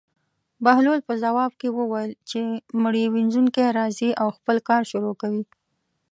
بهلول 0.63 0.99
په 1.07 1.13
ځواب 1.23 1.51
کې 1.59 1.67
وویل: 1.77 2.11
چې 2.29 2.39
مړي 2.83 3.03
وينځونکی 3.13 3.65
راځي 3.77 4.09
او 4.21 4.27
خپل 4.37 4.57
کار 4.69 4.81
شروع 4.91 5.15
کوي. 5.21 5.43